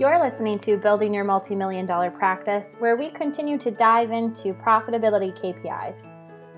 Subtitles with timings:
[0.00, 5.38] You're listening to Building Your Multi-Million Dollar Practice, where we continue to dive into profitability
[5.38, 6.06] KPIs.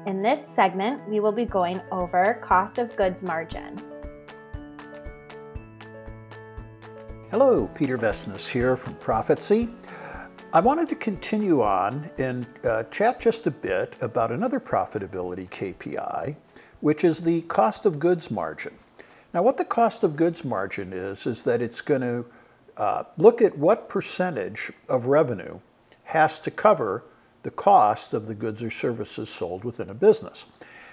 [0.07, 3.77] In this segment, we will be going over cost of goods margin.
[7.33, 9.75] Hello, Peter Vestnes here from Profitsy.
[10.53, 16.37] I wanted to continue on and uh, chat just a bit about another profitability KPI,
[16.79, 18.75] which is the cost of goods margin.
[19.35, 22.25] Now, what the cost of goods margin is, is that it's going to
[22.77, 25.61] uh, look at what percentage of revenue
[26.05, 27.05] has to cover
[27.43, 30.47] the cost of the goods or services sold within a business.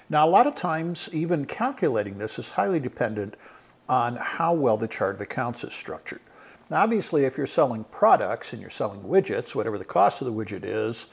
[0.10, 3.36] Now, a lot of times, even calculating this is highly dependent
[3.88, 6.22] on how well the chart of accounts is structured.
[6.70, 10.34] Now, obviously, if you're selling products and you're selling widgets, whatever the cost of the
[10.34, 11.08] widget is,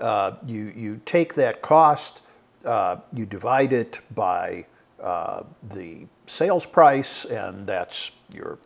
[0.00, 2.22] uh, you, you take that cost,
[2.64, 4.66] uh, you divide it by
[5.02, 8.58] uh, the sales price, and that's your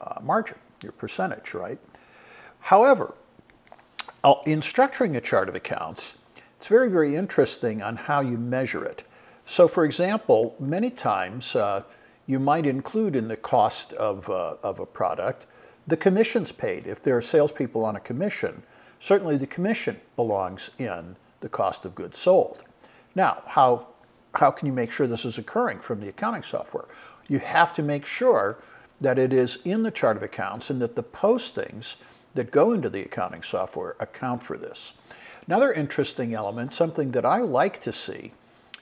[0.00, 1.78] uh, margin, your percentage, right?
[2.60, 3.14] However,
[4.24, 6.18] uh, in structuring a chart of accounts,
[6.56, 9.04] it's very, very interesting on how you measure it.
[9.44, 11.82] So, for example, many times uh,
[12.26, 15.46] you might include in the cost of, of a product
[15.88, 18.62] the commissions paid, if there are salespeople on a commission,
[19.00, 22.62] certainly the commission belongs in the cost of goods sold.
[23.14, 23.86] Now, how,
[24.34, 26.84] how can you make sure this is occurring from the accounting software?
[27.26, 28.58] You have to make sure
[29.00, 31.96] that it is in the chart of accounts and that the postings
[32.34, 34.92] that go into the accounting software account for this.
[35.46, 38.32] Another interesting element, something that I like to see,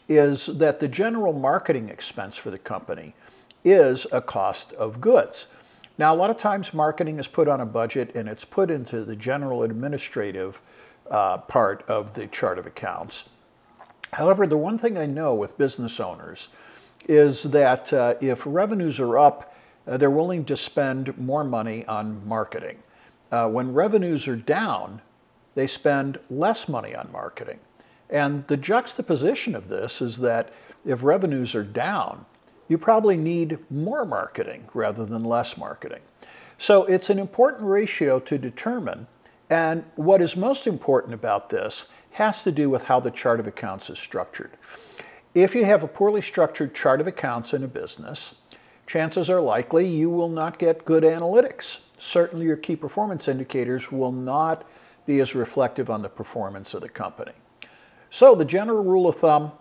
[0.08, 3.14] is that the general marketing expense for the company
[3.64, 5.46] is a cost of goods.
[5.98, 9.04] Now, a lot of times marketing is put on a budget and it's put into
[9.04, 10.60] the general administrative
[11.10, 13.28] uh, part of the chart of accounts.
[14.12, 16.48] However, the one thing I know with business owners
[17.08, 19.54] is that uh, if revenues are up,
[19.86, 22.78] uh, they're willing to spend more money on marketing.
[23.30, 25.00] Uh, when revenues are down,
[25.54, 27.58] they spend less money on marketing.
[28.08, 30.52] And the juxtaposition of this is that
[30.84, 32.24] if revenues are down,
[32.68, 36.00] you probably need more marketing rather than less marketing.
[36.58, 39.06] So it's an important ratio to determine.
[39.50, 43.46] And what is most important about this has to do with how the chart of
[43.46, 44.52] accounts is structured.
[45.34, 48.36] If you have a poorly structured chart of accounts in a business,
[48.86, 51.80] chances are likely you will not get good analytics.
[51.98, 54.68] Certainly, your key performance indicators will not
[55.06, 57.32] be as reflective on the performance of the company.
[58.10, 59.52] So, the general rule of thumb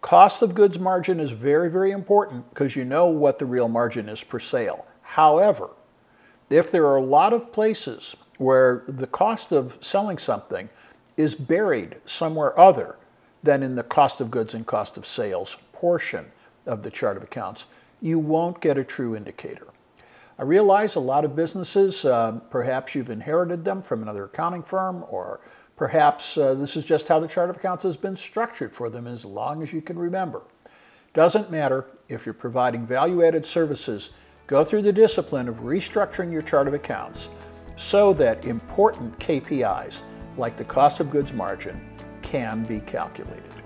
[0.00, 4.08] Cost of goods margin is very, very important because you know what the real margin
[4.08, 4.86] is per sale.
[5.02, 5.70] However,
[6.48, 10.68] if there are a lot of places where the cost of selling something
[11.16, 12.96] is buried somewhere other
[13.42, 16.26] than in the cost of goods and cost of sales portion
[16.64, 17.64] of the chart of accounts,
[18.00, 19.68] you won't get a true indicator.
[20.38, 25.04] I realize a lot of businesses, uh, perhaps you've inherited them from another accounting firm
[25.08, 25.40] or
[25.78, 29.06] Perhaps uh, this is just how the chart of accounts has been structured for them
[29.06, 30.42] as long as you can remember.
[31.14, 34.10] Doesn't matter if you're providing value added services,
[34.48, 37.28] go through the discipline of restructuring your chart of accounts
[37.76, 40.00] so that important KPIs
[40.36, 41.80] like the cost of goods margin
[42.22, 43.57] can be calculated.